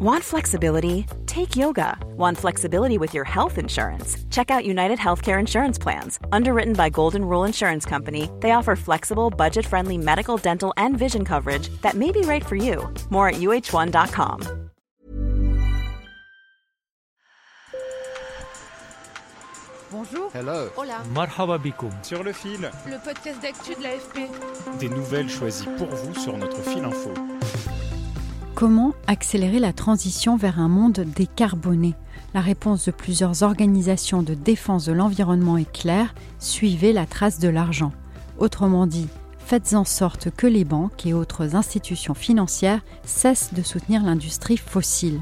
[0.00, 1.06] Want flexibility?
[1.26, 1.98] Take yoga.
[2.16, 4.16] Want flexibility with your health insurance?
[4.30, 6.20] Check out United Healthcare Insurance Plans.
[6.30, 11.24] Underwritten by Golden Rule Insurance Company, they offer flexible, budget friendly medical, dental, and vision
[11.24, 12.88] coverage that may be right for you.
[13.10, 14.70] More at uh1.com.
[19.90, 20.30] Bonjour.
[20.32, 20.70] Hello.
[20.76, 21.02] Hola.
[21.12, 21.58] Marhaba
[22.04, 22.70] Sur le fil.
[22.86, 24.78] Le podcast d'actu de l'AFP.
[24.78, 27.12] Des nouvelles choisies pour vous sur notre fil info.
[28.58, 31.94] Comment accélérer la transition vers un monde décarboné?
[32.34, 37.48] La réponse de plusieurs organisations de défense de l'environnement est claire, suivez la trace de
[37.48, 37.92] l'argent.
[38.36, 39.06] Autrement dit,
[39.38, 45.20] faites en sorte que les banques et autres institutions financières cessent de soutenir l'industrie fossile.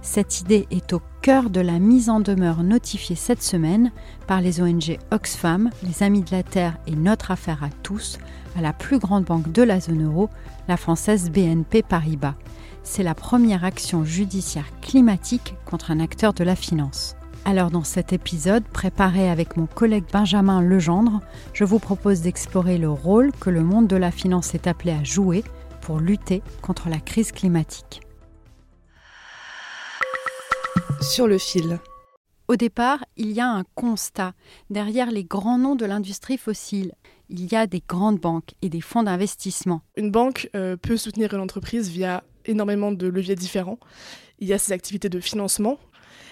[0.00, 3.92] Cette idée est au cœur de la mise en demeure notifiée cette semaine
[4.26, 8.16] par les ONG Oxfam, les Amis de la Terre et Notre Affaire à tous
[8.56, 10.30] à la plus grande banque de la zone euro,
[10.68, 12.34] la française BNP Paribas
[12.88, 17.16] c'est la première action judiciaire climatique contre un acteur de la finance.
[17.44, 21.20] Alors dans cet épisode, préparé avec mon collègue Benjamin Legendre,
[21.52, 25.04] je vous propose d'explorer le rôle que le monde de la finance est appelé à
[25.04, 25.44] jouer
[25.82, 28.00] pour lutter contre la crise climatique.
[31.02, 31.78] Sur le fil.
[32.48, 34.32] Au départ, il y a un constat.
[34.70, 36.94] Derrière les grands noms de l'industrie fossile,
[37.28, 39.82] il y a des grandes banques et des fonds d'investissement.
[39.96, 43.78] Une banque euh, peut soutenir une entreprise via énormément de leviers différents.
[44.38, 45.78] Il y a ses activités de financement.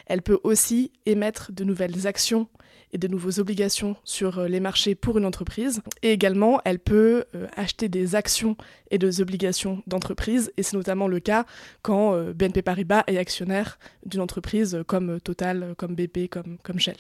[0.07, 2.49] Elle peut aussi émettre de nouvelles actions
[2.93, 5.83] et de nouvelles obligations sur euh, les marchés pour une entreprise.
[6.03, 8.57] Et également, elle peut euh, acheter des actions
[8.91, 10.53] et des obligations d'entreprise.
[10.57, 11.45] Et c'est notamment le cas
[11.83, 16.97] quand euh, BNP Paribas est actionnaire d'une entreprise comme Total, comme BP, comme, comme Shell.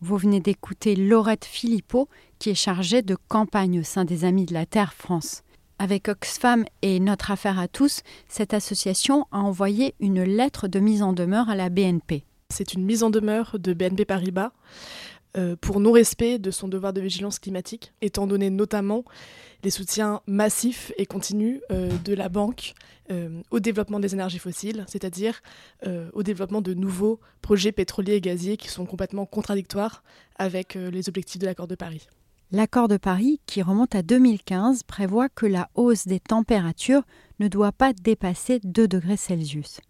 [0.00, 4.52] Vous venez d'écouter Laurette Philippot, qui est chargée de campagne au sein des Amis de
[4.52, 5.42] la Terre France.
[5.78, 11.02] Avec Oxfam et Notre Affaire à tous, cette association a envoyé une lettre de mise
[11.02, 12.24] en demeure à la BNP.
[12.48, 14.52] C'est une mise en demeure de BNP Paribas
[15.36, 19.04] euh, pour non-respect de son devoir de vigilance climatique, étant donné notamment
[19.64, 22.72] les soutiens massifs et continus euh, de la banque
[23.10, 25.42] euh, au développement des énergies fossiles, c'est-à-dire
[26.14, 30.02] au développement de nouveaux projets pétroliers et gaziers qui sont complètement contradictoires
[30.36, 32.08] avec les objectifs de l'accord de Paris.
[32.52, 37.02] L'accord de Paris, qui remonte à 2015, prévoit que la hausse des températures
[37.40, 39.80] ne doit pas dépasser 2 degrés Celsius.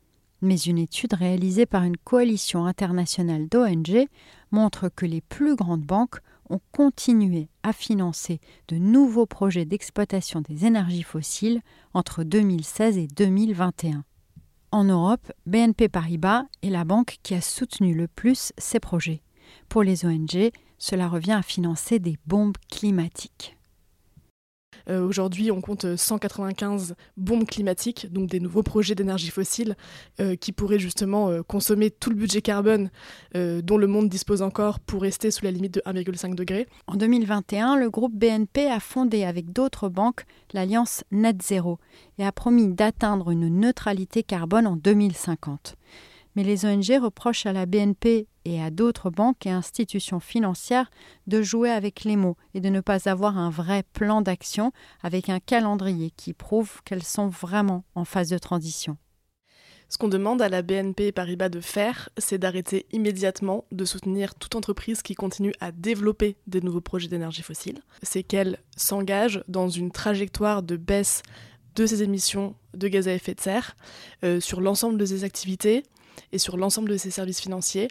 [0.41, 4.07] Mais une étude réalisée par une coalition internationale d'ONG
[4.53, 10.65] montre que les plus grandes banques ont continué à financer de nouveaux projets d'exploitation des
[10.65, 11.61] énergies fossiles
[11.93, 14.03] entre 2016 et 2021.
[14.71, 19.23] En Europe, BNP Paribas est la banque qui a soutenu le plus ces projets.
[19.69, 23.57] Pour les ONG, cela revient à financer des bombes climatiques.
[24.89, 29.77] Euh, aujourd'hui, on compte 195 bombes climatiques, donc des nouveaux projets d'énergie fossile
[30.21, 32.91] euh, qui pourraient justement euh, consommer tout le budget carbone
[33.35, 36.67] dont le monde dispose encore pour rester sous la limite de 1,5 degré.
[36.87, 41.79] En 2021, le groupe BNP a fondé avec d'autres banques l'alliance Net Zero
[42.19, 45.77] et a promis d'atteindre une neutralité carbone en 2050
[46.37, 50.91] mais les ONG reprochent à la BNP et à d'autres banques et institutions financières
[51.27, 54.71] de jouer avec les mots et de ne pas avoir un vrai plan d'action
[55.03, 58.97] avec un calendrier qui prouve qu'elles sont vraiment en phase de transition.
[59.89, 64.57] Ce qu'on demande à la BNP Paribas de faire, c'est d'arrêter immédiatement de soutenir toute
[64.57, 67.81] entreprise qui continue à développer des nouveaux projets d'énergie fossile.
[68.03, 71.23] C'est qu'elle s'engage dans une trajectoire de baisse
[71.77, 73.77] de ses émissions de gaz à effet de serre
[74.25, 75.85] euh, sur l'ensemble de ses activités
[76.33, 77.89] et sur l'ensemble de ses services financiers,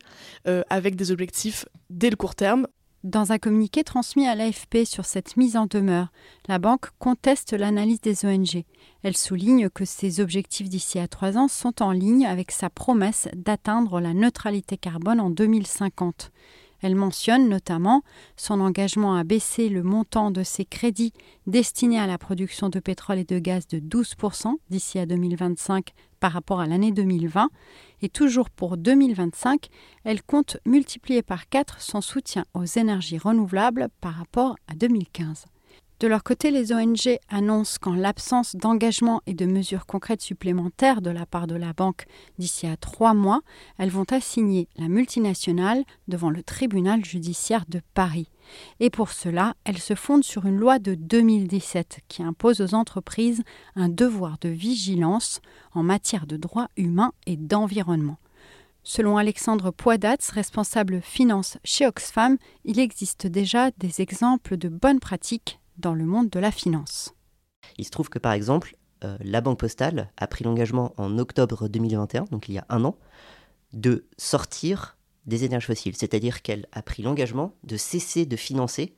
[0.48, 2.68] euh, avec des objectifs dès le court terme.
[3.06, 6.12] Dans un communiqué transmis à l'AFP sur cette mise en demeure,
[6.48, 8.64] la banque conteste l'analyse des ONG.
[9.04, 13.28] Elle souligne que ces objectifs d'ici à trois ans sont en ligne avec sa promesse
[13.36, 16.32] d'atteindre la neutralité carbone en 2050.
[16.82, 18.02] Elle mentionne notamment
[18.38, 21.14] son engagement à baisser le montant de ses crédits
[21.46, 25.94] destinés à la production de pétrole et de gaz de 12% d'ici à 2025
[26.26, 27.50] par rapport à l'année 2020.
[28.02, 29.68] Et toujours pour 2025,
[30.06, 35.46] elle compte multiplier par 4 son soutien aux énergies renouvelables par rapport à 2015.
[36.02, 41.10] De leur côté, les ONG annoncent qu'en l'absence d'engagement et de mesures concrètes supplémentaires de
[41.10, 42.06] la part de la banque
[42.38, 43.40] d'ici à trois mois,
[43.78, 48.30] elles vont assigner la multinationale devant le tribunal judiciaire de Paris.
[48.82, 53.44] Et pour cela, elles se fondent sur une loi de 2017 qui impose aux entreprises
[53.78, 55.40] un devoir de vigilance
[55.74, 58.18] en matière de droits humains et d'environnement.
[58.84, 65.60] Selon Alexandre Poidatz, responsable finance chez Oxfam, il existe déjà des exemples de bonnes pratiques
[65.78, 67.14] dans le monde de la finance.
[67.78, 71.68] Il se trouve que par exemple, euh, la Banque Postale a pris l'engagement en octobre
[71.68, 72.98] 2021, donc il y a un an,
[73.74, 75.96] de sortir des énergies fossiles.
[75.96, 78.96] C'est-à-dire qu'elle a pris l'engagement de cesser de financer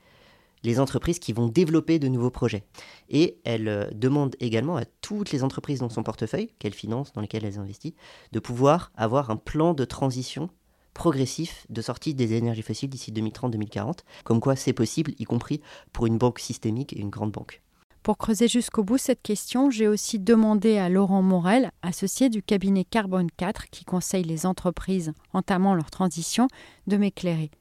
[0.64, 2.64] les entreprises qui vont développer de nouveaux projets.
[3.10, 7.22] Et elle euh, demande également à toutes les entreprises dans son portefeuille, qu'elle finance, dans
[7.22, 7.96] lesquelles elle investit,
[8.32, 10.50] de pouvoir avoir un plan de transition
[10.98, 15.62] progressif de sortie des énergies fossiles d'ici 2030-2040, comme quoi c'est possible, y compris
[15.94, 17.62] pour une banque systémique et une grande banque.
[18.02, 22.84] Pour creuser jusqu'au bout cette question, j'ai aussi demandé à Laurent Morel, associé du cabinet
[22.84, 26.48] Carbone 4 qui conseille les entreprises entamant leur transition,
[26.88, 27.52] de m'éclairer.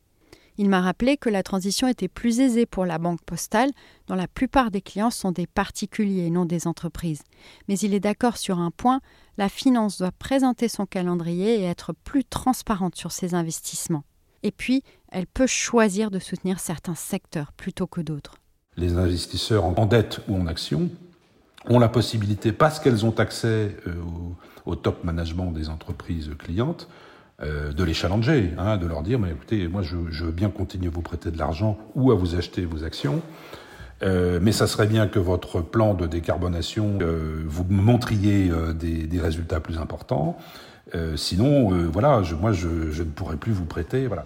[0.58, 3.70] Il m'a rappelé que la transition était plus aisée pour la banque postale,
[4.06, 7.23] dont la plupart des clients sont des particuliers et non des entreprises.
[7.69, 9.00] Mais il est d'accord sur un point,
[9.38, 14.05] la finance doit présenter son calendrier et être plus transparente sur ses investissements.
[14.43, 18.37] Et puis, elle peut choisir de soutenir certains secteurs plutôt que d'autres
[18.76, 20.91] les investisseurs en dette ou en actions
[21.69, 23.94] ont la possibilité, parce qu'elles ont accès euh,
[24.67, 26.88] au, top management des entreprises clientes,
[27.43, 30.87] euh, de les challenger, hein, de leur dire, mais écoutez, moi je, veux bien continuer
[30.87, 33.21] à vous prêter de l'argent ou à vous acheter vos actions,
[34.03, 36.99] euh, mais ça serait bien que votre plan de décarbonation,
[37.47, 40.38] vous montriez des, résultats plus importants.
[41.17, 44.06] sinon, voilà, moi je, je, ne pourrais plus vous prêter.
[44.06, 44.25] Voilà.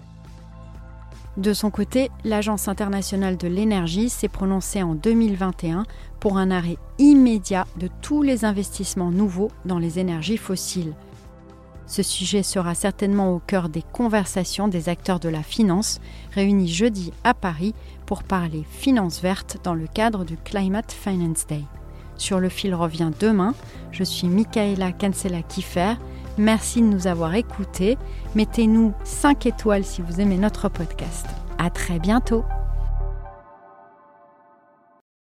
[1.37, 5.85] De son côté, l'Agence internationale de l'énergie s'est prononcée en 2021
[6.19, 10.93] pour un arrêt immédiat de tous les investissements nouveaux dans les énergies fossiles.
[11.87, 15.99] Ce sujet sera certainement au cœur des conversations des acteurs de la finance
[16.33, 17.73] réunis jeudi à Paris
[18.05, 21.63] pour parler finance verte dans le cadre du Climate Finance Day.
[22.17, 23.55] Sur le fil revient demain.
[23.91, 25.95] Je suis Michaela Cancela-Kiffer
[26.37, 27.97] Merci de nous avoir écoutés.
[28.35, 31.27] Mettez-nous 5 étoiles si vous aimez notre podcast.
[31.57, 32.45] À très bientôt.